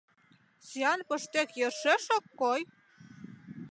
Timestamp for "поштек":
1.07-1.49